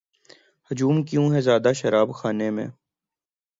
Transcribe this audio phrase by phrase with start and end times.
[0.71, 2.67] ہجوم کیوں ہے زیادہ شراب خانے میں